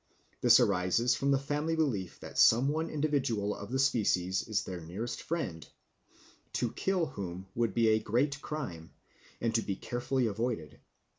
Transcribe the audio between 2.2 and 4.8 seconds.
that some one individual of the species is